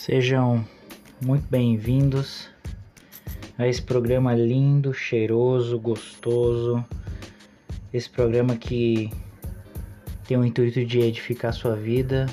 Sejam 0.00 0.64
muito 1.20 1.46
bem-vindos 1.50 2.48
a 3.58 3.68
esse 3.68 3.82
programa 3.82 4.34
lindo, 4.34 4.94
cheiroso, 4.94 5.78
gostoso. 5.78 6.82
Esse 7.92 8.08
programa 8.08 8.56
que 8.56 9.10
tem 10.26 10.38
o 10.38 10.44
intuito 10.44 10.86
de 10.86 11.00
edificar 11.00 11.52
sua 11.52 11.76
vida, 11.76 12.24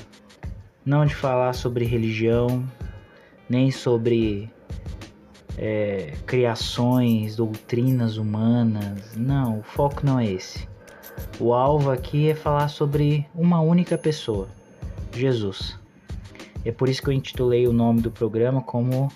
não 0.82 1.04
de 1.04 1.14
falar 1.14 1.52
sobre 1.52 1.84
religião, 1.84 2.66
nem 3.50 3.70
sobre 3.70 4.50
é, 5.58 6.14
criações, 6.24 7.36
doutrinas 7.36 8.16
humanas. 8.16 9.14
Não, 9.14 9.58
o 9.58 9.62
foco 9.62 10.06
não 10.06 10.18
é 10.18 10.24
esse. 10.24 10.66
O 11.38 11.52
alvo 11.52 11.90
aqui 11.90 12.30
é 12.30 12.34
falar 12.34 12.68
sobre 12.68 13.26
uma 13.34 13.60
única 13.60 13.98
pessoa, 13.98 14.48
Jesus. 15.12 15.78
É 16.68 16.70
por 16.70 16.86
isso 16.86 17.00
que 17.00 17.08
eu 17.08 17.14
intitulei 17.14 17.66
o 17.66 17.72
nome 17.72 18.02
do 18.02 18.10
programa 18.10 18.60
como 18.60 19.10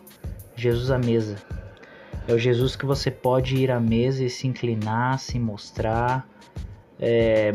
Jesus 0.57 0.91
à 0.91 0.97
Mesa. 0.97 1.37
É 2.27 2.33
o 2.33 2.39
Jesus 2.39 2.75
que 2.75 2.87
você 2.87 3.11
pode 3.11 3.57
ir 3.57 3.71
à 3.71 3.79
mesa 3.79 4.25
e 4.25 4.31
se 4.31 4.47
inclinar, 4.47 5.19
se 5.19 5.39
mostrar, 5.39 6.27
é, 6.99 7.53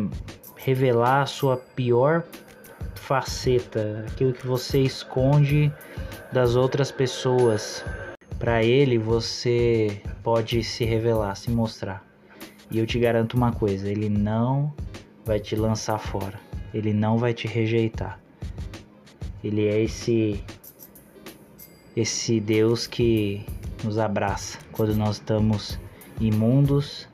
revelar 0.56 1.24
a 1.24 1.26
sua 1.26 1.58
pior 1.58 2.24
faceta, 2.94 4.06
aquilo 4.08 4.34
que 4.34 4.46
você 4.46 4.82
esconde 4.82 5.74
das 6.32 6.56
outras 6.56 6.92
pessoas. 6.92 7.84
Para 8.38 8.64
ele 8.64 9.00
você 9.00 10.00
pode 10.22 10.64
se 10.64 10.86
revelar, 10.86 11.34
se 11.34 11.50
mostrar. 11.50 12.06
E 12.70 12.78
eu 12.78 12.86
te 12.86 13.00
garanto 13.00 13.34
uma 13.34 13.52
coisa, 13.52 13.90
ele 13.90 14.10
não 14.10 14.72
vai 15.26 15.40
te 15.40 15.56
lançar 15.56 15.98
fora. 15.98 16.40
Ele 16.72 16.94
não 16.94 17.18
vai 17.18 17.34
te 17.34 17.48
rejeitar. 17.48 18.27
Ele 19.44 19.68
é 19.68 19.82
esse 19.82 20.44
esse 21.96 22.40
Deus 22.40 22.86
que 22.86 23.44
nos 23.84 23.98
abraça 23.98 24.60
quando 24.72 24.96
nós 24.96 25.16
estamos 25.16 25.80
imundos, 26.22 27.08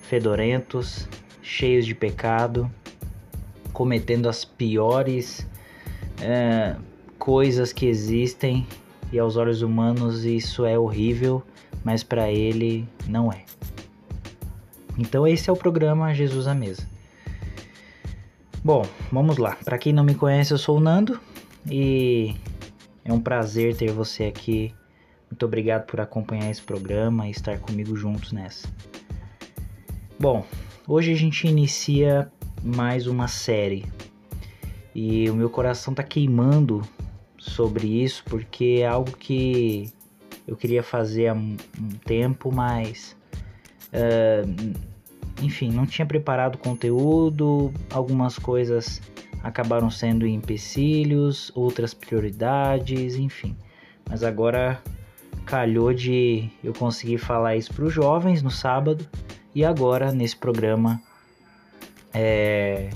fedorentos, 0.00 1.06
cheios 1.42 1.84
de 1.84 1.94
pecado, 1.94 2.70
cometendo 3.70 4.26
as 4.26 4.42
piores 4.42 5.46
é, 6.22 6.74
coisas 7.18 7.70
que 7.70 7.84
existem 7.84 8.66
e 9.12 9.18
aos 9.18 9.36
olhos 9.36 9.60
humanos 9.60 10.24
isso 10.24 10.64
é 10.64 10.78
horrível, 10.78 11.42
mas 11.84 12.02
para 12.02 12.30
ele 12.30 12.88
não 13.06 13.30
é. 13.30 13.44
Então 14.96 15.26
esse 15.26 15.50
é 15.50 15.52
o 15.52 15.56
programa 15.56 16.14
Jesus 16.14 16.46
à 16.46 16.54
Mesa. 16.54 16.88
Bom, 18.64 18.86
vamos 19.12 19.36
lá. 19.36 19.58
Para 19.62 19.76
quem 19.76 19.92
não 19.92 20.02
me 20.02 20.14
conhece, 20.14 20.52
eu 20.54 20.58
sou 20.58 20.78
o 20.78 20.80
Nando 20.80 21.20
e 21.70 22.34
é 23.04 23.12
um 23.12 23.20
prazer 23.20 23.76
ter 23.76 23.90
você 23.90 24.24
aqui. 24.24 24.74
Muito 25.30 25.44
obrigado 25.46 25.86
por 25.86 26.00
acompanhar 26.00 26.50
esse 26.50 26.62
programa 26.62 27.26
e 27.26 27.30
estar 27.30 27.58
comigo 27.58 27.96
juntos 27.96 28.32
nessa. 28.32 28.68
Bom, 30.18 30.46
hoje 30.86 31.12
a 31.12 31.16
gente 31.16 31.46
inicia 31.46 32.30
mais 32.62 33.06
uma 33.06 33.28
série 33.28 33.84
e 34.94 35.28
o 35.28 35.34
meu 35.34 35.50
coração 35.50 35.92
tá 35.92 36.02
queimando 36.02 36.82
sobre 37.36 37.86
isso 38.02 38.22
porque 38.26 38.78
é 38.80 38.86
algo 38.86 39.12
que 39.16 39.92
eu 40.46 40.56
queria 40.56 40.82
fazer 40.82 41.28
há 41.28 41.34
um 41.34 41.56
tempo, 42.04 42.52
mas 42.52 43.16
uh, 43.92 44.74
enfim, 45.42 45.70
não 45.70 45.84
tinha 45.84 46.06
preparado 46.06 46.58
conteúdo, 46.58 47.72
algumas 47.90 48.38
coisas 48.38 49.00
acabaram 49.44 49.90
sendo 49.90 50.26
empecilhos, 50.26 51.52
outras 51.54 51.92
prioridades, 51.92 53.14
enfim. 53.16 53.54
Mas 54.08 54.24
agora 54.24 54.82
calhou 55.44 55.92
de 55.92 56.48
eu 56.64 56.72
conseguir 56.72 57.18
falar 57.18 57.54
isso 57.54 57.72
para 57.74 57.84
os 57.84 57.92
jovens 57.92 58.42
no 58.42 58.50
sábado 58.50 59.06
e 59.54 59.62
agora 59.62 60.10
nesse 60.10 60.36
programa 60.36 61.00
é, 62.14 62.88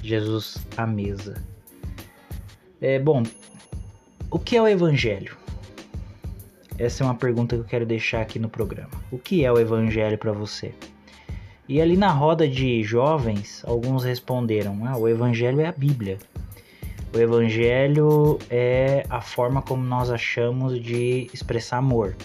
Jesus 0.00 0.56
à 0.76 0.86
mesa. 0.86 1.42
É, 2.80 3.00
bom, 3.00 3.24
o 4.30 4.38
que 4.38 4.56
é 4.56 4.62
o 4.62 4.68
Evangelho? 4.68 5.36
Essa 6.78 7.02
é 7.02 7.06
uma 7.06 7.16
pergunta 7.16 7.56
que 7.56 7.62
eu 7.62 7.66
quero 7.66 7.84
deixar 7.84 8.22
aqui 8.22 8.38
no 8.38 8.48
programa. 8.48 8.92
O 9.10 9.18
que 9.18 9.44
é 9.44 9.52
o 9.52 9.58
Evangelho 9.58 10.16
para 10.16 10.32
você? 10.32 10.72
E 11.68 11.80
ali 11.80 11.96
na 11.96 12.10
roda 12.10 12.48
de 12.48 12.82
jovens, 12.82 13.62
alguns 13.66 14.04
responderam: 14.04 14.86
ah, 14.86 14.96
o 14.96 15.08
Evangelho 15.08 15.60
é 15.60 15.66
a 15.66 15.72
Bíblia. 15.72 16.18
O 17.14 17.18
Evangelho 17.18 18.38
é 18.50 19.04
a 19.08 19.20
forma 19.20 19.60
como 19.60 19.84
nós 19.84 20.10
achamos 20.10 20.80
de 20.80 21.28
expressar 21.32 21.76
amor. 21.76 22.16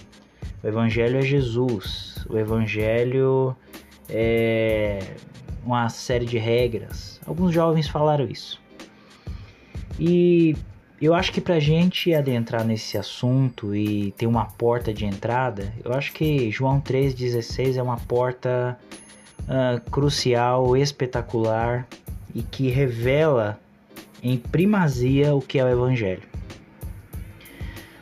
O 0.63 0.67
Evangelho 0.67 1.17
é 1.17 1.21
Jesus. 1.21 2.25
O 2.29 2.37
Evangelho 2.37 3.55
é 4.09 4.99
uma 5.63 5.89
série 5.89 6.25
de 6.25 6.37
regras. 6.37 7.19
Alguns 7.25 7.53
jovens 7.53 7.87
falaram 7.87 8.25
isso. 8.25 8.61
E 9.99 10.55
eu 11.01 11.13
acho 11.13 11.31
que 11.31 11.41
pra 11.41 11.59
gente 11.59 12.13
adentrar 12.13 12.65
nesse 12.65 12.97
assunto 12.97 13.75
e 13.75 14.11
ter 14.13 14.25
uma 14.25 14.45
porta 14.45 14.93
de 14.93 15.05
entrada, 15.05 15.73
eu 15.83 15.93
acho 15.93 16.13
que 16.13 16.49
João 16.49 16.79
3,16 16.79 17.77
é 17.77 17.83
uma 17.83 17.97
porta 17.97 18.77
uh, 19.41 19.79
crucial, 19.89 20.75
espetacular 20.75 21.87
e 22.33 22.41
que 22.41 22.69
revela 22.69 23.59
em 24.21 24.37
primazia 24.37 25.33
o 25.35 25.41
que 25.41 25.59
é 25.59 25.63
o 25.63 25.69
Evangelho. 25.69 26.23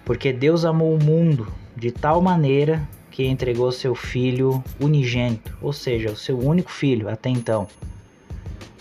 Porque 0.03 0.31
Deus 0.31 0.65
amou 0.65 0.95
o 0.95 1.03
mundo 1.03 1.47
de 1.75 1.91
tal 1.91 2.21
maneira 2.21 2.87
que 3.11 3.25
entregou 3.25 3.71
seu 3.71 3.95
Filho 3.95 4.63
unigênito, 4.79 5.57
ou 5.61 5.71
seja, 5.71 6.11
o 6.11 6.17
seu 6.17 6.37
único 6.37 6.69
filho 6.69 7.07
até 7.07 7.29
então, 7.29 7.67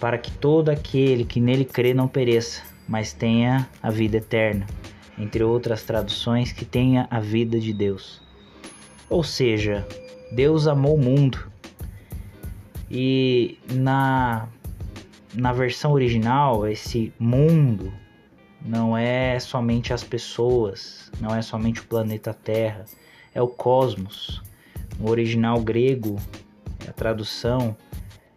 para 0.01 0.19
que 0.19 0.31
todo 0.31 0.71
aquele 0.71 1.25
que 1.25 1.41
nele 1.41 1.65
crê 1.65 1.95
não 1.95 2.09
pereça, 2.09 2.63
mas 2.89 3.13
tenha 3.13 3.69
a 3.83 3.91
vida 3.91 4.17
eterna. 4.17 4.67
Entre 5.17 5.45
outras 5.45 5.85
traduções, 5.85 6.53
que 6.53 6.65
tenha 6.65 7.07
a 7.09 7.21
vida 7.21 7.61
de 7.61 7.73
Deus. 7.73 8.21
Ou 9.09 9.23
seja, 9.23 9.87
Deus 10.33 10.67
amou 10.67 10.97
o 10.97 11.01
mundo 11.01 11.54
e 12.97 13.59
na, 13.73 14.49
na 15.35 15.53
versão 15.53 15.91
original, 15.91 16.65
esse 16.69 17.13
mundo 17.19 17.93
não 18.65 18.97
é 18.97 19.37
somente 19.41 19.93
as 19.93 20.05
pessoas, 20.05 21.11
não 21.21 21.35
é 21.35 21.43
somente 21.43 21.81
o 21.81 21.87
planeta 21.87 22.33
Terra, 22.33 22.85
é 23.35 23.43
o 23.43 23.49
cosmos. 23.49 24.41
No 24.97 25.11
original 25.11 25.61
grego, 25.61 26.21
a 26.87 26.93
tradução 26.93 27.77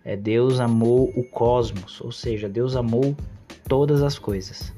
é 0.04 0.16
Deus 0.16 0.60
amou 0.60 1.14
o 1.16 1.24
cosmos, 1.24 2.02
ou 2.02 2.12
seja, 2.12 2.50
Deus 2.50 2.76
amou 2.76 3.16
todas 3.68 4.02
as 4.02 4.18
coisas. 4.18 4.74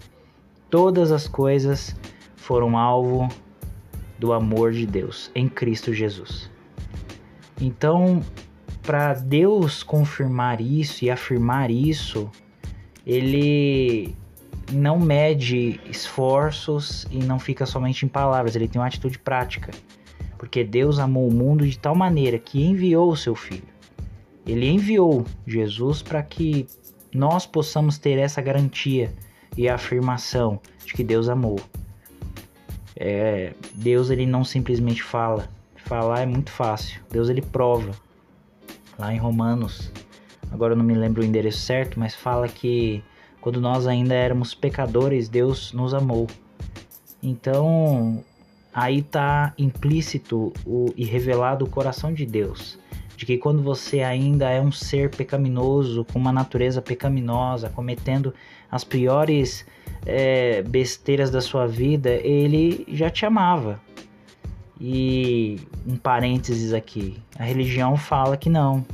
Todas 0.69 1.09
as 1.09 1.25
coisas 1.25 1.95
foram 2.35 2.77
alvo 2.77 3.29
do 4.19 4.33
amor 4.33 4.73
de 4.73 4.85
Deus 4.85 5.31
em 5.33 5.47
Cristo 5.47 5.93
Jesus. 5.93 6.51
Então, 7.61 8.21
para 8.89 9.13
Deus 9.13 9.83
confirmar 9.83 10.59
isso 10.59 11.05
e 11.05 11.11
afirmar 11.11 11.69
isso, 11.69 12.27
ele 13.05 14.15
não 14.71 14.97
mede 14.97 15.79
esforços 15.87 17.05
e 17.11 17.19
não 17.19 17.37
fica 17.37 17.67
somente 17.67 18.03
em 18.03 18.09
palavras, 18.09 18.55
ele 18.55 18.67
tem 18.67 18.81
uma 18.81 18.87
atitude 18.87 19.19
prática. 19.19 19.71
Porque 20.39 20.63
Deus 20.63 20.97
amou 20.97 21.27
o 21.27 21.31
mundo 21.31 21.67
de 21.67 21.77
tal 21.77 21.93
maneira 21.93 22.39
que 22.39 22.63
enviou 22.63 23.11
o 23.11 23.15
seu 23.15 23.35
filho. 23.35 23.67
Ele 24.43 24.67
enviou 24.67 25.23
Jesus 25.45 26.01
para 26.01 26.23
que 26.23 26.65
nós 27.13 27.45
possamos 27.45 27.99
ter 27.99 28.17
essa 28.17 28.41
garantia 28.41 29.13
e 29.55 29.69
afirmação 29.69 30.59
de 30.83 30.93
que 30.93 31.03
Deus 31.03 31.29
amou. 31.29 31.59
É, 32.95 33.53
Deus 33.75 34.09
ele 34.09 34.25
não 34.25 34.43
simplesmente 34.43 35.03
fala. 35.03 35.47
Falar 35.75 36.21
é 36.21 36.25
muito 36.25 36.49
fácil. 36.49 36.99
Deus 37.11 37.29
ele 37.29 37.43
prova 37.43 37.91
lá 38.99 39.13
em 39.13 39.17
Romanos, 39.17 39.89
agora 40.51 40.73
eu 40.73 40.77
não 40.77 40.83
me 40.83 40.93
lembro 40.93 41.21
o 41.21 41.25
endereço 41.25 41.59
certo, 41.59 41.97
mas 41.97 42.13
fala 42.13 42.47
que 42.49 43.01
quando 43.39 43.61
nós 43.61 43.87
ainda 43.87 44.13
éramos 44.13 44.53
pecadores, 44.53 45.29
Deus 45.29 45.71
nos 45.71 45.93
amou. 45.93 46.27
Então, 47.23 48.23
aí 48.73 48.99
está 48.99 49.53
implícito 49.57 50.51
o, 50.65 50.93
e 50.97 51.05
revelado 51.05 51.63
o 51.63 51.69
coração 51.69 52.13
de 52.13 52.25
Deus, 52.25 52.77
de 53.15 53.25
que 53.25 53.37
quando 53.37 53.63
você 53.63 54.01
ainda 54.01 54.49
é 54.49 54.61
um 54.61 54.71
ser 54.71 55.09
pecaminoso, 55.09 56.05
com 56.11 56.19
uma 56.19 56.33
natureza 56.33 56.81
pecaminosa, 56.81 57.69
cometendo 57.69 58.33
as 58.69 58.83
piores 58.83 59.65
é, 60.05 60.61
besteiras 60.61 61.29
da 61.29 61.41
sua 61.41 61.65
vida, 61.65 62.09
ele 62.09 62.85
já 62.89 63.09
te 63.09 63.25
amava. 63.25 63.79
E 64.79 65.59
um 65.85 65.97
parênteses 65.97 66.73
aqui, 66.73 67.17
a 67.37 67.43
religião 67.43 67.97
fala 67.97 68.37
que 68.37 68.49
não. 68.49 68.85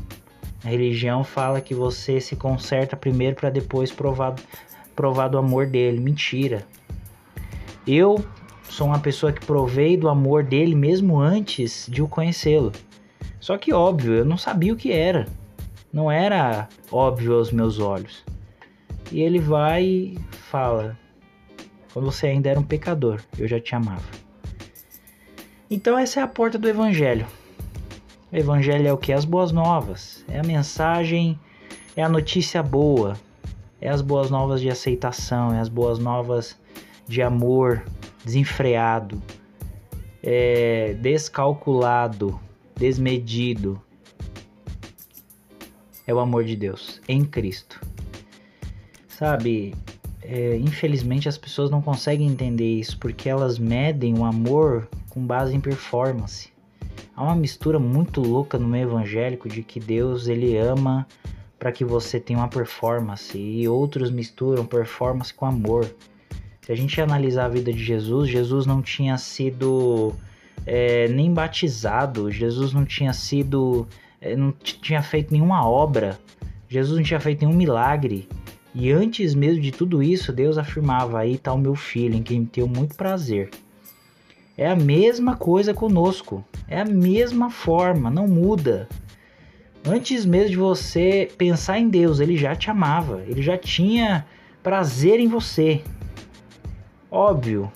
A 0.63 0.69
religião 0.69 1.23
fala 1.23 1.61
que 1.61 1.75
você 1.75 2.19
se 2.19 2.35
conserta 2.35 2.95
primeiro 2.95 3.35
para 3.35 3.51
depois 3.51 3.91
provar, 3.91 4.33
provar 4.95 5.27
do 5.27 5.37
amor 5.37 5.67
dele. 5.67 5.99
Mentira. 5.99 6.65
Eu 7.85 8.25
sou 8.63 8.87
uma 8.87 8.99
pessoa 8.99 9.31
que 9.31 9.45
provei 9.45 9.95
do 9.95 10.09
amor 10.09 10.43
dele 10.43 10.73
mesmo 10.73 11.19
antes 11.19 11.87
de 11.87 12.01
o 12.01 12.07
conhecê-lo. 12.07 12.71
Só 13.39 13.55
que 13.59 13.71
óbvio, 13.71 14.13
eu 14.13 14.25
não 14.25 14.37
sabia 14.37 14.73
o 14.73 14.77
que 14.77 14.91
era. 14.91 15.27
Não 15.93 16.11
era 16.11 16.67
óbvio 16.91 17.35
aos 17.35 17.51
meus 17.51 17.79
olhos. 17.79 18.25
E 19.11 19.21
ele 19.21 19.37
vai 19.37 19.83
e 19.83 20.19
fala: 20.31 20.97
Quando 21.93 22.05
você 22.05 22.25
ainda 22.25 22.49
era 22.49 22.59
um 22.59 22.63
pecador, 22.63 23.21
eu 23.37 23.47
já 23.47 23.59
te 23.59 23.75
amava. 23.75 24.24
Então, 25.75 25.99
essa 25.99 26.21
é 26.21 26.23
a 26.23 26.27
porta 26.27 26.57
do 26.57 26.69
Evangelho. 26.69 27.27
O 28.31 28.35
Evangelho 28.37 28.87
é 28.87 28.93
o 28.93 28.97
que? 28.97 29.11
As 29.11 29.25
boas 29.25 29.51
novas. 29.51 30.23
É 30.29 30.39
a 30.39 30.41
mensagem, 30.41 31.37
é 31.97 32.01
a 32.01 32.07
notícia 32.07 32.63
boa. 32.63 33.17
É 33.81 33.89
as 33.89 34.01
boas 34.01 34.31
novas 34.31 34.61
de 34.61 34.69
aceitação, 34.69 35.53
é 35.53 35.59
as 35.59 35.67
boas 35.67 35.99
novas 35.99 36.57
de 37.05 37.21
amor 37.21 37.83
desenfreado, 38.23 39.21
é 40.23 40.95
descalculado, 41.01 42.39
desmedido. 42.77 43.77
É 46.07 46.13
o 46.13 46.19
amor 46.19 46.45
de 46.45 46.55
Deus 46.55 47.01
em 47.05 47.25
Cristo. 47.25 47.81
Sabe, 49.09 49.75
é, 50.21 50.55
infelizmente 50.55 51.27
as 51.27 51.37
pessoas 51.37 51.69
não 51.69 51.81
conseguem 51.81 52.29
entender 52.29 52.79
isso 52.79 52.97
porque 52.97 53.27
elas 53.27 53.59
medem 53.59 54.17
o 54.17 54.23
amor 54.23 54.87
com 55.15 55.25
base 55.25 55.55
em 55.55 55.61
performance. 55.61 56.49
Há 57.15 57.23
uma 57.23 57.35
mistura 57.35 57.79
muito 57.79 58.19
louca 58.19 58.59
no 58.59 58.67
meio 58.67 58.89
evangélico 58.89 59.47
de 59.47 59.63
que 59.63 59.79
Deus 59.79 60.27
ele 60.27 60.57
ama 60.57 61.07
para 61.57 61.71
que 61.71 61.85
você 61.85 62.19
tenha 62.19 62.37
uma 62.37 62.49
performance 62.49 63.37
e 63.37 63.65
outros 63.65 64.11
misturam 64.11 64.65
performance 64.65 65.33
com 65.33 65.45
amor. 65.45 65.89
Se 66.61 66.71
a 66.71 66.75
gente 66.75 66.99
analisar 66.99 67.45
a 67.45 67.49
vida 67.49 67.71
de 67.71 67.81
Jesus, 67.81 68.29
Jesus 68.29 68.65
não 68.65 68.81
tinha 68.81 69.17
sido 69.17 70.13
é, 70.65 71.07
nem 71.07 71.33
batizado, 71.33 72.29
Jesus 72.29 72.73
não 72.73 72.83
tinha 72.83 73.13
sido, 73.13 73.87
é, 74.19 74.35
não 74.35 74.51
tinha 74.51 75.01
feito 75.01 75.31
nenhuma 75.31 75.65
obra, 75.65 76.19
Jesus 76.67 76.97
não 76.97 77.05
tinha 77.05 77.21
feito 77.21 77.45
nenhum 77.45 77.57
milagre. 77.57 78.27
E 78.73 78.91
antes 78.91 79.33
mesmo 79.33 79.61
de 79.61 79.71
tudo 79.71 80.03
isso, 80.03 80.33
Deus 80.33 80.57
afirmava: 80.57 81.19
Aí 81.19 81.35
está 81.35 81.53
o 81.53 81.57
meu 81.57 81.75
filho, 81.75 82.15
em 82.15 82.21
quem 82.21 82.43
tenho 82.43 82.67
muito 82.67 82.95
prazer. 82.95 83.49
É 84.57 84.69
a 84.69 84.75
mesma 84.75 85.35
coisa 85.35 85.73
conosco, 85.73 86.43
é 86.67 86.79
a 86.79 86.85
mesma 86.85 87.49
forma, 87.49 88.09
não 88.09 88.27
muda. 88.27 88.87
Antes 89.85 90.25
mesmo 90.25 90.51
de 90.51 90.57
você 90.57 91.29
pensar 91.37 91.77
em 91.77 91.89
Deus, 91.89 92.19
ele 92.19 92.37
já 92.37 92.55
te 92.55 92.69
amava, 92.69 93.21
ele 93.27 93.41
já 93.41 93.57
tinha 93.57 94.25
prazer 94.63 95.19
em 95.19 95.27
você. 95.27 95.83
Óbvio, 97.11 97.71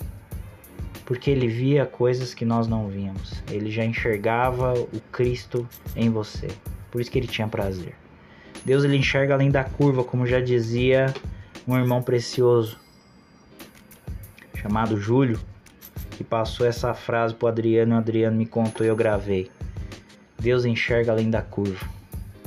porque 1.04 1.30
ele 1.30 1.48
via 1.48 1.84
coisas 1.84 2.32
que 2.32 2.44
nós 2.44 2.66
não 2.66 2.88
víamos. 2.88 3.42
Ele 3.50 3.70
já 3.70 3.84
enxergava 3.84 4.72
o 4.72 5.00
Cristo 5.12 5.68
em 5.94 6.08
você. 6.08 6.48
Por 6.90 7.00
isso 7.00 7.10
que 7.10 7.18
ele 7.18 7.26
tinha 7.26 7.46
prazer. 7.46 7.94
Deus 8.64 8.84
ele 8.84 8.96
enxerga 8.96 9.34
além 9.34 9.50
da 9.50 9.64
curva, 9.64 10.02
como 10.02 10.26
já 10.26 10.40
dizia 10.40 11.12
um 11.66 11.76
irmão 11.76 12.02
precioso 12.02 12.78
chamado 14.56 15.00
Júlio, 15.00 15.40
que 16.20 16.24
passou 16.24 16.66
essa 16.66 16.92
frase 16.92 17.34
pro 17.34 17.48
Adriano, 17.48 17.94
e 17.94 17.96
o 17.96 17.98
Adriano 17.98 18.36
me 18.36 18.44
contou 18.44 18.84
e 18.84 18.90
eu 18.90 18.94
gravei. 18.94 19.50
Deus 20.38 20.66
enxerga 20.66 21.12
além 21.12 21.30
da 21.30 21.40
curva. 21.40 21.88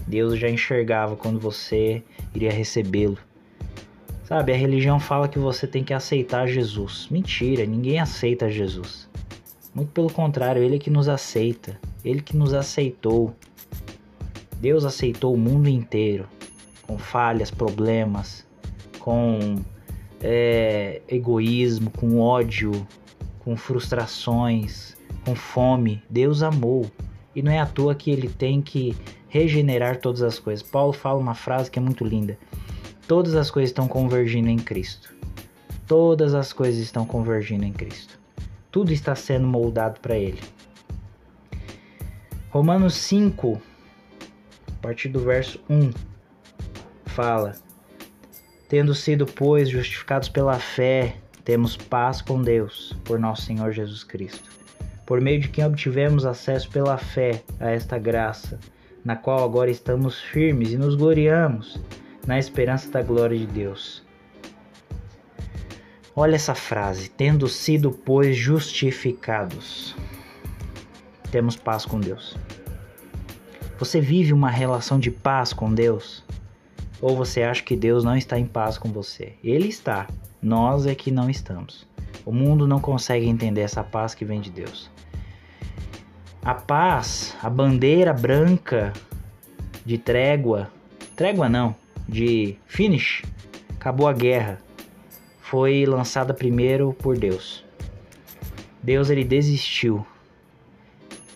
Deus 0.05 0.37
já 0.37 0.47
enxergava 0.47 1.15
quando 1.15 1.39
você 1.39 2.03
iria 2.35 2.51
recebê-lo. 2.51 3.17
Sabe, 4.25 4.53
a 4.53 4.55
religião 4.55 4.99
fala 4.99 5.27
que 5.27 5.39
você 5.39 5.65
tem 5.65 5.83
que 5.83 5.91
aceitar 5.91 6.47
Jesus. 6.47 7.07
Mentira, 7.09 7.65
ninguém 7.65 7.99
aceita 7.99 8.47
Jesus. 8.47 9.09
Muito 9.73 9.91
pelo 9.91 10.13
contrário, 10.13 10.61
ele 10.61 10.75
é 10.75 10.79
que 10.79 10.91
nos 10.91 11.09
aceita. 11.09 11.75
Ele 12.05 12.21
que 12.21 12.37
nos 12.37 12.53
aceitou. 12.53 13.33
Deus 14.61 14.85
aceitou 14.85 15.33
o 15.33 15.37
mundo 15.37 15.67
inteiro, 15.67 16.27
com 16.83 16.95
falhas, 16.99 17.49
problemas, 17.49 18.45
com 18.99 19.55
é, 20.21 21.01
egoísmo, 21.07 21.89
com 21.89 22.19
ódio, 22.19 22.87
com 23.43 23.55
frustrações, 23.55 24.95
com 25.25 25.35
fome. 25.35 26.01
Deus 26.09 26.43
amou. 26.43 26.89
E 27.35 27.41
não 27.41 27.51
é 27.51 27.59
à 27.59 27.65
toa 27.65 27.95
que 27.95 28.11
ele 28.11 28.29
tem 28.29 28.61
que 28.61 28.95
regenerar 29.27 29.97
todas 29.97 30.21
as 30.21 30.37
coisas. 30.37 30.63
Paulo 30.63 30.93
fala 30.93 31.19
uma 31.19 31.33
frase 31.33 31.69
que 31.69 31.79
é 31.79 31.81
muito 31.81 32.05
linda: 32.05 32.37
Todas 33.07 33.35
as 33.35 33.49
coisas 33.49 33.69
estão 33.69 33.87
convergindo 33.87 34.49
em 34.49 34.57
Cristo. 34.57 35.13
Todas 35.87 36.33
as 36.33 36.53
coisas 36.53 36.79
estão 36.81 37.05
convergindo 37.05 37.65
em 37.65 37.73
Cristo. 37.73 38.19
Tudo 38.71 38.93
está 38.93 39.15
sendo 39.15 39.47
moldado 39.47 39.99
para 39.99 40.17
Ele. 40.17 40.39
Romanos 42.49 42.93
5, 42.95 43.59
a 44.67 44.81
partir 44.81 45.09
do 45.09 45.19
verso 45.19 45.59
1, 45.69 45.91
fala: 47.05 47.55
Tendo 48.69 48.93
sido, 48.93 49.25
pois, 49.25 49.69
justificados 49.69 50.29
pela 50.29 50.59
fé, 50.59 51.17
temos 51.43 51.75
paz 51.75 52.21
com 52.21 52.41
Deus, 52.41 52.95
por 53.03 53.19
nosso 53.19 53.43
Senhor 53.43 53.71
Jesus 53.71 54.03
Cristo, 54.03 54.49
por 55.05 55.19
meio 55.19 55.39
de 55.39 55.49
quem 55.49 55.65
obtivemos 55.65 56.25
acesso 56.25 56.69
pela 56.69 56.97
fé 56.97 57.43
a 57.59 57.69
esta 57.69 57.97
graça 57.97 58.59
na 59.03 59.15
qual 59.15 59.43
agora 59.43 59.69
estamos 59.69 60.19
firmes 60.19 60.71
e 60.71 60.77
nos 60.77 60.95
gloriamos 60.95 61.79
na 62.25 62.39
esperança 62.39 62.89
da 62.89 63.01
glória 63.01 63.37
de 63.37 63.45
Deus. 63.45 64.01
Olha 66.15 66.35
essa 66.35 66.55
frase: 66.55 67.09
tendo 67.09 67.47
sido, 67.47 67.91
pois, 67.91 68.35
justificados, 68.35 69.95
temos 71.31 71.55
paz 71.55 71.85
com 71.85 71.99
Deus. 71.99 72.37
Você 73.79 73.99
vive 73.99 74.31
uma 74.31 74.49
relação 74.49 74.99
de 74.99 75.11
paz 75.11 75.51
com 75.51 75.73
Deus? 75.73 76.23
Ou 77.01 77.17
você 77.17 77.43
acha 77.43 77.61
que 77.61 77.75
Deus 77.75 78.03
não 78.03 78.15
está 78.15 78.39
em 78.39 78.45
paz 78.45 78.77
com 78.77 78.89
você? 78.89 79.33
Ele 79.43 79.67
está, 79.67 80.07
nós 80.43 80.85
é 80.85 80.93
que 80.93 81.09
não 81.09 81.29
estamos. 81.29 81.87
O 82.25 82.31
mundo 82.33 82.67
não 82.67 82.79
consegue 82.79 83.27
entender 83.27 83.61
essa 83.61 83.83
paz 83.83 84.13
que 84.13 84.25
vem 84.25 84.41
de 84.41 84.51
Deus. 84.51 84.91
A 86.43 86.53
paz, 86.53 87.35
a 87.41 87.49
bandeira 87.49 88.11
branca 88.11 88.91
de 89.85 89.97
trégua, 89.97 90.69
trégua 91.15 91.47
não, 91.47 91.73
de 92.07 92.57
finish, 92.65 93.23
acabou 93.69 94.07
a 94.07 94.13
guerra, 94.13 94.59
foi 95.39 95.85
lançada 95.85 96.33
primeiro 96.33 96.93
por 96.93 97.17
Deus. 97.17 97.63
Deus 98.81 99.09
ele 99.09 99.23
desistiu. 99.23 100.05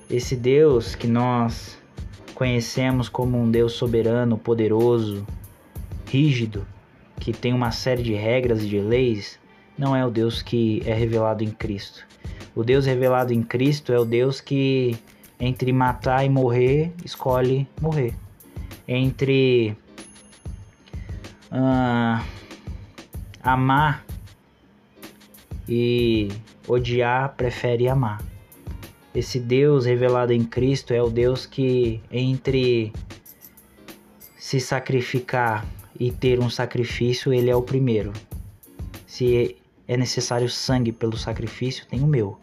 Esse 0.10 0.36
Deus 0.36 0.96
que 0.96 1.08
nós 1.08 1.78
conhecemos 2.36 3.08
como 3.08 3.38
um 3.38 3.50
Deus 3.50 3.74
soberano, 3.74 4.38
poderoso, 4.38 5.26
rígido, 6.06 6.66
que 7.20 7.34
tem 7.34 7.54
uma 7.54 7.72
série 7.72 8.04
de 8.04 8.14
regras 8.14 8.64
e 8.64 8.68
de 8.68 8.80
leis, 8.80 9.40
não 9.78 9.96
é 9.96 10.06
o 10.06 10.10
Deus 10.10 10.42
que 10.42 10.82
é 10.86 10.94
revelado 10.94 11.44
em 11.44 11.52
Cristo. 11.52 12.06
O 12.56 12.64
Deus 12.64 12.86
revelado 12.86 13.34
em 13.34 13.44
Cristo 13.44 13.92
é 13.94 14.00
o 14.00 14.06
Deus 14.06 14.42
que, 14.42 14.98
entre 15.40 15.72
matar 15.72 16.26
e 16.26 16.30
morrer, 16.30 16.92
escolhe 17.06 17.68
morrer. 17.80 18.14
Entre 18.88 19.76
uh, 21.52 22.24
amar 23.44 24.04
e 25.70 26.30
odiar, 26.68 27.36
prefere 27.36 27.88
amar. 27.88 28.22
Esse 29.14 29.40
Deus 29.40 29.86
revelado 29.86 30.34
em 30.34 30.44
Cristo 30.44 30.94
é 30.94 31.02
o 31.02 31.10
Deus 31.10 31.46
que, 31.46 32.02
entre 32.12 32.92
se 34.38 34.60
sacrificar 34.60 35.66
e 36.00 36.12
ter 36.12 36.39
um 36.39 36.50
sacrifício, 36.50 37.34
ele 37.34 37.50
é 37.50 37.56
o 37.56 37.62
primeiro. 37.62 38.13
Se 39.06 39.56
é 39.88 39.98
necessário 39.98 40.50
sangue 40.50 40.92
pelo 40.92 41.18
sacrifício, 41.18 41.86
tem 41.88 42.01
o 42.01 42.08
meu. 42.08 42.38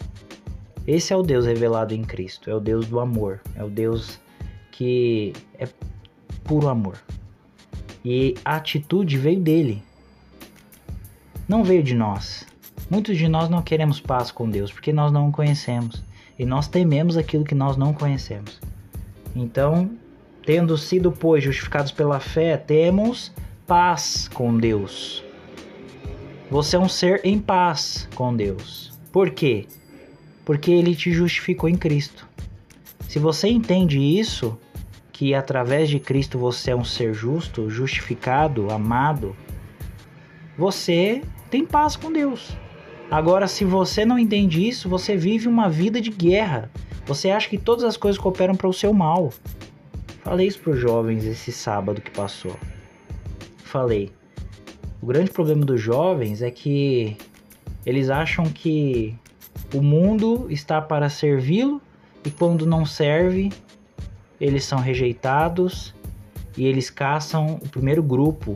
Esse 0.86 1.12
é 1.12 1.16
o 1.16 1.22
Deus 1.22 1.46
revelado 1.46 1.94
em 1.94 2.02
Cristo, 2.02 2.50
é 2.50 2.54
o 2.54 2.60
Deus 2.60 2.86
do 2.86 3.00
amor, 3.00 3.40
é 3.56 3.64
o 3.64 3.70
Deus 3.70 4.20
que 4.70 5.32
é 5.58 5.68
puro 6.42 6.68
amor. 6.68 6.98
E 8.04 8.34
a 8.44 8.56
atitude 8.56 9.16
veio 9.16 9.40
dele, 9.40 9.82
não 11.48 11.64
veio 11.64 11.82
de 11.82 11.94
nós. 11.94 12.46
Muitos 12.90 13.16
de 13.16 13.28
nós 13.28 13.48
não 13.48 13.62
queremos 13.62 14.00
paz 14.00 14.30
com 14.30 14.48
Deus 14.48 14.70
porque 14.70 14.92
nós 14.92 15.10
não 15.10 15.28
o 15.28 15.32
conhecemos 15.32 16.02
e 16.38 16.44
nós 16.44 16.68
tememos 16.68 17.16
aquilo 17.16 17.44
que 17.44 17.54
nós 17.54 17.76
não 17.76 17.94
conhecemos. 17.94 18.60
Então, 19.34 19.90
tendo 20.44 20.76
sido, 20.76 21.10
pois, 21.10 21.42
justificados 21.42 21.92
pela 21.92 22.20
fé, 22.20 22.56
temos 22.56 23.32
paz 23.66 24.28
com 24.28 24.56
Deus 24.56 25.24
você 26.54 26.76
é 26.76 26.78
um 26.78 26.88
ser 26.88 27.20
em 27.24 27.38
paz 27.38 28.08
com 28.14 28.32
Deus. 28.32 28.92
Por 29.10 29.30
quê? 29.30 29.66
Porque 30.44 30.70
ele 30.70 30.94
te 30.94 31.10
justificou 31.10 31.68
em 31.68 31.74
Cristo. 31.74 32.28
Se 33.08 33.18
você 33.18 33.48
entende 33.48 33.98
isso, 33.98 34.56
que 35.12 35.34
através 35.34 35.88
de 35.88 35.98
Cristo 35.98 36.38
você 36.38 36.70
é 36.70 36.76
um 36.76 36.84
ser 36.84 37.12
justo, 37.12 37.68
justificado, 37.68 38.70
amado, 38.70 39.34
você 40.56 41.22
tem 41.50 41.66
paz 41.66 41.96
com 41.96 42.12
Deus. 42.12 42.56
Agora, 43.10 43.48
se 43.48 43.64
você 43.64 44.04
não 44.04 44.16
entende 44.16 44.64
isso, 44.64 44.88
você 44.88 45.16
vive 45.16 45.48
uma 45.48 45.68
vida 45.68 46.00
de 46.00 46.10
guerra. 46.10 46.70
Você 47.04 47.30
acha 47.30 47.48
que 47.48 47.58
todas 47.58 47.84
as 47.84 47.96
coisas 47.96 48.20
cooperam 48.20 48.54
para 48.54 48.68
o 48.68 48.72
seu 48.72 48.92
mal. 48.92 49.32
Falei 50.22 50.46
isso 50.46 50.60
para 50.60 50.72
os 50.72 50.78
jovens 50.78 51.24
esse 51.24 51.50
sábado 51.50 52.00
que 52.00 52.12
passou. 52.12 52.56
Falei. 53.74 54.12
O 55.02 55.06
grande 55.06 55.32
problema 55.32 55.64
dos 55.64 55.80
jovens 55.80 56.42
é 56.42 56.48
que 56.48 57.16
eles 57.84 58.08
acham 58.08 58.44
que 58.44 59.18
o 59.74 59.82
mundo 59.82 60.46
está 60.48 60.80
para 60.80 61.08
servi-lo 61.08 61.82
e 62.24 62.30
quando 62.30 62.64
não 62.66 62.86
serve, 62.86 63.50
eles 64.40 64.64
são 64.64 64.78
rejeitados 64.78 65.92
e 66.56 66.66
eles 66.66 66.88
caçam 66.88 67.58
o 67.60 67.68
primeiro 67.68 68.00
grupo 68.00 68.54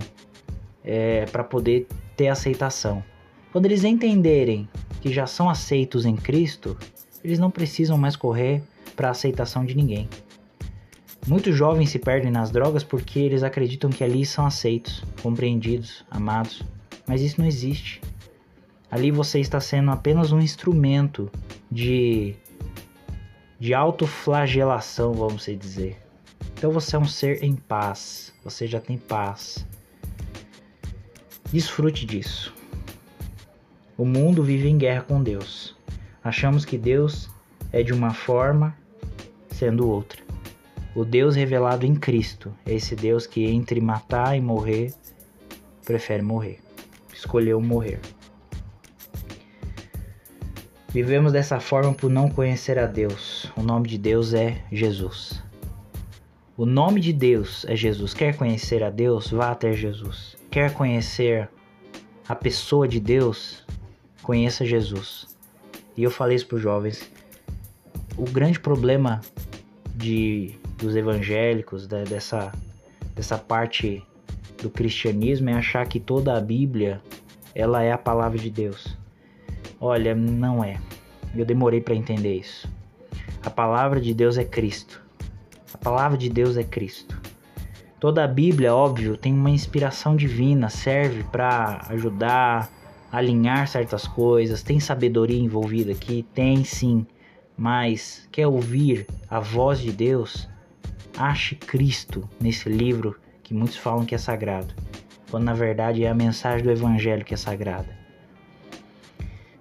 é, 0.85 1.25
para 1.25 1.43
poder 1.43 1.89
ter 2.17 2.29
aceitação. 2.29 3.03
Quando 3.51 3.67
eles 3.67 3.83
entenderem 3.83 4.69
que 5.01 5.13
já 5.13 5.27
são 5.27 5.51
aceitos 5.51 6.07
em 6.07 6.15
Cristo, 6.15 6.79
eles 7.25 7.41
não 7.41 7.51
precisam 7.51 7.99
mais 7.99 8.15
correr 8.15 8.63
para 8.95 9.09
a 9.09 9.11
aceitação 9.11 9.65
de 9.65 9.75
ninguém. 9.75 10.09
Muitos 11.29 11.55
jovens 11.55 11.91
se 11.91 11.99
perdem 11.99 12.31
nas 12.31 12.51
drogas 12.51 12.83
porque 12.83 13.19
eles 13.19 13.43
acreditam 13.43 13.91
que 13.91 14.03
ali 14.03 14.25
são 14.25 14.47
aceitos, 14.47 15.05
compreendidos, 15.23 16.03
amados, 16.11 16.63
mas 17.07 17.21
isso 17.21 17.39
não 17.39 17.47
existe. 17.47 18.01
Ali 18.91 19.11
você 19.11 19.39
está 19.39 19.61
sendo 19.61 19.91
apenas 19.91 20.33
um 20.33 20.41
instrumento 20.41 21.31
de 21.71 22.35
de 23.61 23.75
autoflagelação, 23.75 25.13
vamos 25.13 25.45
dizer. 25.45 26.01
Então 26.55 26.71
você 26.71 26.97
é 26.97 26.99
um 26.99 27.05
ser 27.05 27.45
em 27.45 27.55
paz, 27.55 28.33
você 28.43 28.67
já 28.67 28.81
tem 28.81 28.97
paz. 28.97 29.67
Desfrute 31.53 32.07
disso. 32.07 32.55
O 33.99 34.07
mundo 34.07 34.43
vive 34.43 34.67
em 34.67 34.79
guerra 34.79 35.03
com 35.03 35.23
Deus. 35.23 35.77
Achamos 36.25 36.65
que 36.65 36.79
Deus 36.79 37.29
é 37.71 37.83
de 37.83 37.93
uma 37.93 38.15
forma, 38.15 38.75
sendo 39.51 39.87
outra. 39.87 40.28
O 40.99 41.05
Deus 41.05 41.37
revelado 41.37 41.87
em 41.87 41.95
Cristo 41.95 42.53
é 42.67 42.75
esse 42.75 42.97
Deus 42.97 43.25
que 43.25 43.47
entre 43.47 43.81
matar 43.81 44.37
e 44.37 44.41
morrer, 44.41 44.93
prefere 45.85 46.23
morrer. 46.23 46.59
Escolheu 47.15 47.61
morrer. 47.61 48.01
Vivemos 50.89 51.33
dessa 51.33 51.61
forma 51.61 51.95
por 51.95 52.11
não 52.11 52.29
conhecer 52.29 52.81
a 52.81 52.87
Deus. 52.87 53.49
O 53.57 53.63
nome 53.63 53.87
de 53.87 53.97
Deus 53.97 54.35
é 54.35 54.61
Jesus. 54.73 55.41
O 56.57 56.67
nome 56.67 57.01
de 57.01 57.13
Deus 57.13 57.65
é 57.69 57.77
Jesus. 57.77 58.13
Quer 58.13 58.37
conhecer 58.37 58.83
a 58.83 58.91
Deus? 58.91 59.31
Vá 59.31 59.53
até 59.53 59.73
Jesus. 59.73 60.37
Quer 60.51 60.75
conhecer 60.75 61.49
a 62.29 62.35
pessoa 62.35 62.89
de 62.89 62.99
Deus? 62.99 63.65
Conheça 64.21 64.67
Jesus. 64.67 65.29
E 65.97 66.03
eu 66.03 66.11
falei 66.11 66.35
isso 66.35 66.49
para 66.49 66.57
os 66.57 66.63
jovens. 66.63 67.09
O 68.17 68.25
grande 68.25 68.59
problema 68.59 69.21
de, 69.95 70.59
dos 70.79 70.97
evangélicos, 70.97 71.87
da, 71.87 72.05
dessa, 72.05 72.53
dessa 73.15 73.37
parte 73.37 74.03
do 74.63 74.71
cristianismo, 74.71 75.51
é 75.51 75.55
achar 75.55 75.87
que 75.87 76.01
toda 76.01 76.37
a 76.37 76.41
Bíblia 76.41 77.03
ela 77.55 77.83
é 77.83 77.93
a 77.93 77.99
palavra 77.99 78.39
de 78.39 78.51
Deus. 78.51 78.97
Olha, 79.81 80.15
não 80.15 80.63
é. 80.63 80.81
Eu 81.35 81.45
demorei 81.45 81.81
para 81.81 81.95
entender 81.95 82.37
isso. 82.37 82.69
A 83.45 83.51
palavra 83.51 84.01
de 84.01 84.15
Deus 84.15 84.39
é 84.39 84.45
Cristo. 84.45 85.03
A 85.73 85.79
palavra 85.79 86.17
de 86.17 86.29
Deus 86.29 86.57
é 86.57 86.65
Cristo. 86.65 87.21
Toda 88.01 88.23
a 88.23 88.29
Bíblia, 88.29 88.75
óbvio, 88.75 89.17
tem 89.17 89.33
uma 89.33 89.51
inspiração 89.51 90.15
divina, 90.15 90.69
serve 90.69 91.25
para 91.25 91.85
ajudar, 91.89 92.71
alinhar 93.11 93.67
certas 93.67 94.07
coisas, 94.07 94.63
tem 94.63 94.79
sabedoria 94.79 95.39
envolvida 95.39 95.93
aqui, 95.93 96.25
tem 96.33 96.63
sim. 96.63 97.07
Mas 97.57 98.29
quer 98.31 98.47
ouvir 98.47 99.07
a 99.29 99.41
voz 99.41 99.81
de 99.81 99.91
Deus? 99.91 100.49
Ache 101.19 101.57
Cristo 101.57 102.29
nesse 102.41 102.69
livro 102.69 103.17
que 103.43 103.53
muitos 103.53 103.77
falam 103.77 104.05
que 104.05 104.15
é 104.15 104.19
sagrado, 104.19 104.73
quando 105.31 105.45
na 105.45 105.55
verdade 105.55 106.05
é 106.05 106.09
a 106.09 106.15
mensagem 106.15 106.65
do 106.65 106.71
evangelho 106.71 107.25
que 107.25 107.35
é 107.35 107.37
sagrada. 107.37 107.89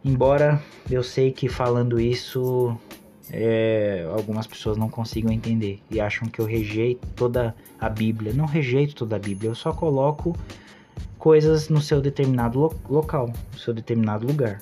Embora 0.05 0.61
eu 0.89 1.01
sei 1.01 1.31
que 1.31 1.49
falando 1.49 1.99
isso 1.99 2.77
é, 3.31 4.07
algumas 4.15 4.45
pessoas 4.45 4.77
não 4.77 4.87
consigam 4.89 5.31
entender 5.31 5.81
e 5.89 5.99
acham 5.99 6.29
que 6.29 6.39
eu 6.39 6.45
rejeito 6.45 7.05
toda 7.15 7.55
a 7.79 7.89
Bíblia. 7.89 8.33
Não 8.33 8.45
rejeito 8.45 8.95
toda 8.95 9.15
a 9.15 9.19
Bíblia, 9.19 9.49
eu 9.49 9.55
só 9.55 9.73
coloco 9.73 10.35
coisas 11.17 11.69
no 11.69 11.81
seu 11.81 11.99
determinado 11.99 12.59
lo 12.59 12.75
local, 12.89 13.33
no 13.51 13.59
seu 13.59 13.73
determinado 13.73 14.25
lugar. 14.25 14.61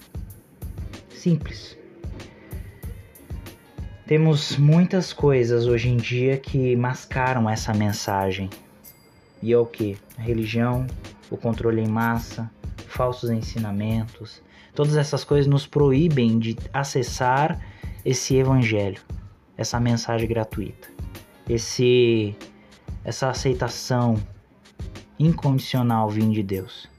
Simples. 1.10 1.78
Temos 4.08 4.58
muitas 4.58 5.12
coisas 5.12 5.66
hoje 5.66 5.90
em 5.90 5.98
dia 5.98 6.38
que 6.38 6.76
mascaram 6.76 7.50
essa 7.50 7.74
mensagem. 7.74 8.50
E 9.42 9.52
é 9.52 9.58
o 9.58 9.66
que? 9.66 9.98
Religião, 10.18 10.86
o 11.30 11.38
controle 11.38 11.82
em 11.82 11.88
massa, 11.88 12.50
falsos 12.88 13.30
ensinamentos, 13.30 14.42
Todas 14.76 14.98
essas 14.98 15.24
coisas 15.24 15.48
nos 15.48 15.66
proíbem 15.66 16.38
de 16.38 16.58
acessar 16.74 17.58
esse 18.04 18.36
evangelho, 18.36 19.02
essa 19.58 19.80
mensagem 19.80 20.28
gratuita, 20.28 20.90
esse 21.48 22.36
essa 23.02 23.30
aceitação 23.30 24.22
incondicional 25.18 26.10
vindo 26.10 26.34
de 26.34 26.44
Deus. 26.44 26.90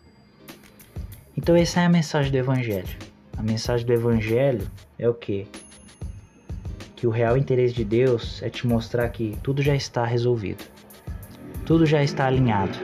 Então 1.36 1.54
essa 1.54 1.80
é 1.80 1.84
a 1.84 1.88
mensagem 1.90 2.32
do 2.32 2.38
evangelho. 2.38 2.96
A 3.36 3.42
mensagem 3.42 3.84
do 3.84 3.92
evangelho 3.92 4.66
é 4.98 5.06
o 5.06 5.12
que? 5.12 5.46
Que 6.96 7.06
o 7.06 7.10
real 7.10 7.36
interesse 7.36 7.74
de 7.74 7.84
Deus 7.84 8.42
é 8.42 8.50
te 8.50 8.66
mostrar 8.66 9.08
que 9.10 9.36
tudo 9.42 9.62
já 9.62 9.76
está 9.76 10.04
resolvido. 10.04 10.64
Tudo 11.64 11.86
já 11.86 12.02
está 12.02 12.26
alinhado. 12.26 12.78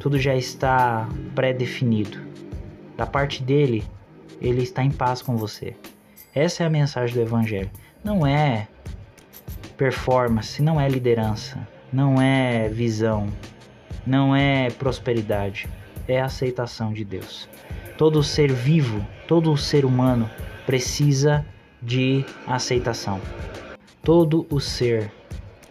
Tudo 0.00 0.18
já 0.18 0.34
está 0.34 1.08
pré-definido. 1.34 2.18
Da 2.96 3.06
parte 3.06 3.42
dele, 3.42 3.84
ele 4.40 4.62
está 4.62 4.82
em 4.82 4.90
paz 4.90 5.20
com 5.20 5.36
você. 5.36 5.76
Essa 6.34 6.62
é 6.62 6.66
a 6.66 6.70
mensagem 6.70 7.14
do 7.14 7.22
Evangelho. 7.22 7.70
Não 8.02 8.26
é 8.26 8.68
performance, 9.76 10.62
não 10.62 10.80
é 10.80 10.88
liderança, 10.88 11.66
não 11.92 12.20
é 12.20 12.68
visão, 12.68 13.28
não 14.06 14.34
é 14.34 14.70
prosperidade, 14.70 15.68
é 16.08 16.20
aceitação 16.20 16.92
de 16.92 17.04
Deus. 17.04 17.48
Todo 17.98 18.22
ser 18.22 18.52
vivo, 18.52 19.04
todo 19.26 19.56
ser 19.56 19.84
humano 19.84 20.30
precisa 20.64 21.44
de 21.86 22.24
aceitação. 22.48 23.20
Todo 24.02 24.44
o 24.50 24.58
ser 24.58 25.08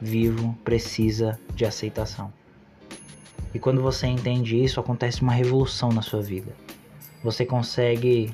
vivo 0.02 0.58
precisa 0.64 1.38
de 1.54 1.66
aceitação. 1.66 2.32
E 3.54 3.60
quando 3.60 3.82
você 3.82 4.08
entende 4.08 4.64
isso, 4.64 4.80
acontece 4.80 5.22
uma 5.22 5.34
revolução 5.34 5.90
na 5.90 6.02
sua 6.02 6.22
vida. 6.22 6.56
Você 7.22 7.46
consegue 7.46 8.34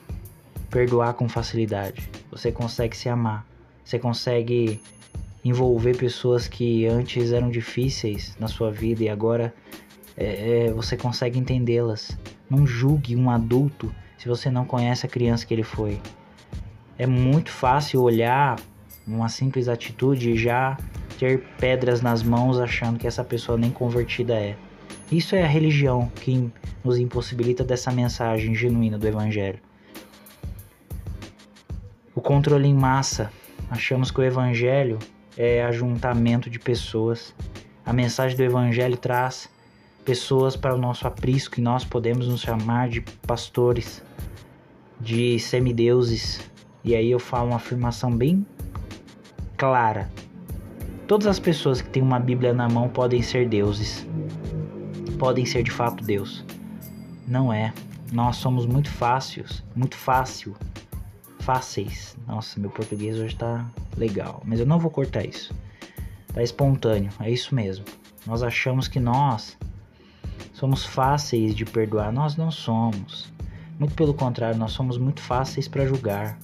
perdoar 0.70 1.16
com 1.16 1.28
facilidade. 1.28 2.08
Você 2.30 2.52
consegue 2.52 2.96
se 2.96 3.10
amar. 3.10 3.48
Você 3.84 3.98
consegue 3.98 4.80
envolver 5.44 5.98
pessoas 5.98 6.48
que 6.48 6.86
antes 6.86 7.32
eram 7.32 7.50
difíceis 7.50 8.38
na 8.40 8.48
sua 8.48 8.72
vida 8.72 9.04
e 9.04 9.10
agora 9.10 9.52
é, 10.16 10.66
é, 10.68 10.72
você 10.72 10.96
consegue 10.96 11.40
entendê-las. 11.40 12.16
Não 12.48 12.68
julgue 12.68 13.16
um 13.16 13.32
adulto 13.32 13.92
se 14.20 14.28
você 14.28 14.52
não 14.52 14.66
conhece 14.66 15.04
a 15.08 15.10
criança 15.10 15.48
que 15.48 15.54
ele 15.56 15.64
foi. 15.64 16.00
É 17.01 17.08
muito 17.08 17.50
fácil 17.50 18.03
olhar 18.03 18.60
uma 19.08 19.27
simples 19.27 19.67
atitude 19.67 20.29
e 20.29 20.38
já 20.38 20.77
ter 21.17 21.39
pedras 21.58 22.00
nas 22.00 22.22
mãos 22.22 22.60
achando 22.60 23.00
que 23.00 23.08
essa 23.08 23.24
pessoa 23.24 23.58
nem 23.58 23.72
convertida 23.72 24.36
é. 24.36 24.55
Isso 25.12 25.36
é 25.36 25.41
a 25.41 25.48
religião 25.48 26.12
que 26.17 26.51
nos 26.84 27.00
impossibilita 27.00 27.63
dessa 27.63 27.89
mensagem 27.89 28.53
genuína 28.53 29.00
do 29.00 29.08
Evangelho. 29.08 29.58
O 32.13 32.22
controle 32.22 32.67
em 32.67 32.75
massa. 32.75 33.31
Achamos 33.67 34.12
que 34.12 34.20
o 34.20 34.24
evangelho 34.24 35.00
é 35.36 35.63
ajuntamento 35.63 36.51
de 36.51 36.60
pessoas. 36.60 37.34
A 37.84 37.91
mensagem 37.91 38.38
do 38.38 38.43
evangelho 38.43 38.96
traz 38.96 39.50
pessoas 40.05 40.55
para 40.55 40.75
o 40.75 40.77
nosso 40.77 41.08
aprisco 41.08 41.60
e 41.60 41.63
nós 41.63 41.84
podemos 41.84 42.27
nos 42.27 42.41
chamar 42.41 42.89
de 42.89 43.01
pastores, 43.25 44.03
de 45.00 45.39
semideuses. 45.39 46.50
E 46.84 46.96
aí 46.96 47.12
eu 47.12 47.20
falo 47.20 47.50
uma 47.50 47.58
afirmação 47.58 48.16
bem 48.16 48.46
clara. 49.58 50.10
Todas 51.08 51.28
as 51.28 51.40
pessoas 51.40 51.82
que 51.82 51.90
têm 51.90 52.02
uma 52.02 52.20
Bíblia 52.20 52.54
na 52.54 52.68
mão 52.68 52.90
podem 52.90 53.22
ser 53.22 53.48
deuses. 53.48 54.08
Podem 55.20 55.46
ser 55.46 55.64
de 55.64 55.72
fato 55.72 56.04
Deus. 56.04 56.44
Não 57.28 57.54
é. 57.54 57.74
Nós 58.12 58.38
somos 58.38 58.66
muito 58.66 58.90
fáceis, 58.90 59.64
muito 59.76 59.96
fácil 59.96 60.56
fáceis. 61.42 62.18
Nossa, 62.28 62.60
meu 62.60 62.70
português 62.70 63.18
hoje 63.18 63.36
tá 63.36 63.66
legal, 63.98 64.42
mas 64.46 64.60
eu 64.60 64.66
não 64.66 64.80
vou 64.80 64.92
cortar 64.92 65.26
isso. 65.26 65.54
Tá 66.34 66.42
espontâneo, 66.42 67.12
é 67.20 67.30
isso 67.30 67.54
mesmo. 67.54 67.86
Nós 68.26 68.44
achamos 68.44 68.88
que 68.88 69.00
nós 69.00 69.58
somos 70.54 70.86
fáceis 70.86 71.56
de 71.56 71.66
perdoar, 71.66 72.12
nós 72.12 72.36
não 72.36 72.52
somos. 72.52 73.32
Muito 73.80 73.96
pelo 73.96 74.14
contrário, 74.14 74.58
nós 74.58 74.72
somos 74.72 74.98
muito 74.98 75.22
fáceis 75.22 75.68
para 75.68 75.86
julgar. 75.86 76.38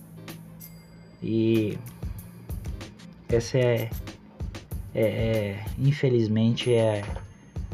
E 1.22 1.78
essa 3.30 3.58
é, 3.58 3.90
é, 4.94 5.02
é, 5.02 5.66
infelizmente 5.78 6.74
é 6.74 7.04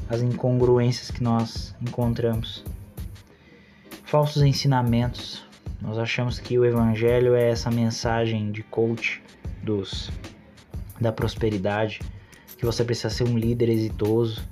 as 0.09 0.21
incongruências 0.21 1.12
que 1.12 1.23
nós 1.23 1.75
encontramos. 1.81 2.63
Falsos 4.05 4.43
ensinamentos. 4.43 5.43
Nós 5.81 5.97
achamos 5.97 6.39
que 6.39 6.57
o 6.57 6.65
evangelho 6.65 7.35
é 7.35 7.50
essa 7.50 7.69
mensagem 7.69 8.51
de 8.51 8.63
coach 8.63 9.21
dos 9.62 10.12
da 11.00 11.12
prosperidade, 11.12 12.00
que 12.57 12.65
você 12.65 12.83
precisa 12.85 13.09
ser 13.09 13.25
um 13.25 13.38
líder 13.38 13.69
exitoso. 13.69 14.47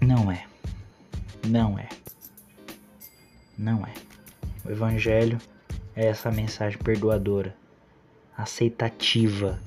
Não 0.00 0.30
é. 0.30 0.44
Não 1.46 1.78
é. 1.78 1.88
Não 3.58 3.84
é. 3.84 3.92
O 4.64 4.70
evangelho 4.70 5.38
é 5.94 6.06
essa 6.06 6.30
mensagem 6.30 6.78
perdoadora, 6.78 7.54
aceitativa, 8.36 9.58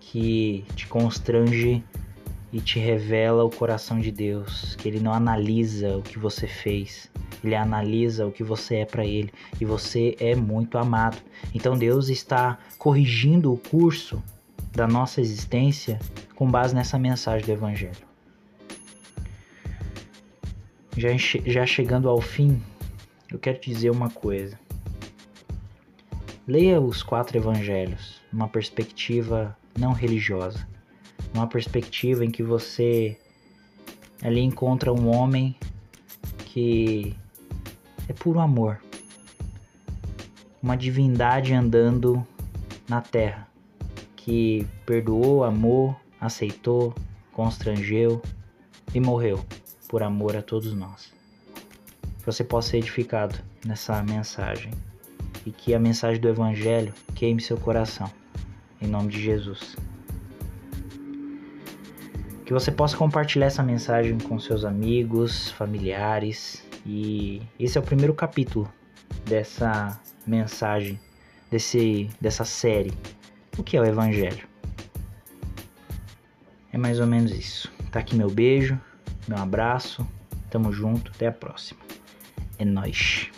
que 0.00 0.64
te 0.74 0.86
constrange 0.86 1.84
e 2.52 2.60
te 2.60 2.78
revela 2.78 3.44
o 3.44 3.50
coração 3.50 4.00
de 4.00 4.10
Deus, 4.10 4.74
que 4.76 4.88
ele 4.88 5.00
não 5.00 5.12
analisa 5.12 5.96
o 5.96 6.02
que 6.02 6.18
você 6.18 6.46
fez, 6.46 7.10
ele 7.44 7.54
analisa 7.54 8.26
o 8.26 8.32
que 8.32 8.42
você 8.42 8.76
é 8.76 8.84
para 8.84 9.04
ele 9.04 9.32
e 9.60 9.64
você 9.64 10.16
é 10.18 10.34
muito 10.34 10.78
amado. 10.78 11.18
Então 11.54 11.76
Deus 11.76 12.08
está 12.08 12.58
corrigindo 12.78 13.52
o 13.52 13.58
curso 13.58 14.22
da 14.72 14.86
nossa 14.86 15.20
existência 15.20 15.98
com 16.34 16.50
base 16.50 16.74
nessa 16.74 16.98
mensagem 16.98 17.44
do 17.44 17.52
evangelho. 17.52 18.08
Já, 20.96 21.10
já 21.46 21.66
chegando 21.66 22.08
ao 22.08 22.20
fim, 22.20 22.60
eu 23.30 23.38
quero 23.38 23.58
te 23.58 23.70
dizer 23.70 23.90
uma 23.90 24.10
coisa. 24.10 24.58
Leia 26.48 26.80
os 26.80 27.02
quatro 27.02 27.36
evangelhos 27.36 28.22
numa 28.32 28.48
perspectiva 28.48 29.54
não 29.78 29.92
religiosa. 29.92 30.66
Uma 31.34 31.46
perspectiva 31.46 32.24
em 32.24 32.30
que 32.30 32.42
você 32.42 33.18
ali 34.22 34.40
encontra 34.40 34.90
um 34.90 35.14
homem 35.14 35.54
que 36.46 37.14
é 38.08 38.14
puro 38.14 38.40
amor, 38.40 38.80
uma 40.62 40.74
divindade 40.74 41.52
andando 41.52 42.26
na 42.88 43.02
terra, 43.02 43.46
que 44.16 44.66
perdoou, 44.86 45.44
amou, 45.44 45.94
aceitou, 46.18 46.94
constrangeu 47.30 48.22
e 48.94 48.98
morreu 48.98 49.44
por 49.86 50.02
amor 50.02 50.34
a 50.34 50.40
todos 50.40 50.72
nós. 50.72 51.12
Que 52.20 52.24
você 52.24 52.42
possa 52.42 52.70
ser 52.70 52.78
edificado 52.78 53.38
nessa 53.66 54.02
mensagem 54.02 54.72
e 55.48 55.52
que 55.52 55.74
a 55.74 55.78
mensagem 55.78 56.20
do 56.20 56.28
Evangelho 56.28 56.92
queime 57.14 57.40
seu 57.40 57.56
coração. 57.56 58.10
Em 58.80 58.86
nome 58.86 59.08
de 59.08 59.20
Jesus 59.20 59.76
que 62.48 62.54
você 62.54 62.72
possa 62.72 62.96
compartilhar 62.96 63.44
essa 63.44 63.62
mensagem 63.62 64.16
com 64.16 64.38
seus 64.38 64.64
amigos, 64.64 65.50
familiares. 65.50 66.64
E 66.86 67.42
esse 67.60 67.76
é 67.76 67.80
o 67.80 67.84
primeiro 67.84 68.14
capítulo 68.14 68.66
dessa 69.26 70.00
mensagem, 70.26 70.98
desse, 71.50 72.08
dessa 72.18 72.46
série. 72.46 72.94
O 73.58 73.62
que 73.62 73.76
é 73.76 73.80
o 73.82 73.84
Evangelho? 73.84 74.48
É 76.72 76.78
mais 76.78 76.98
ou 77.00 77.06
menos 77.06 77.32
isso. 77.32 77.70
Tá 77.92 78.00
aqui 78.00 78.16
meu 78.16 78.30
beijo, 78.30 78.80
meu 79.28 79.36
abraço. 79.36 80.08
Tamo 80.48 80.72
junto, 80.72 81.12
até 81.14 81.26
a 81.26 81.32
próxima. 81.32 81.80
É 82.58 82.64
nóis. 82.64 83.30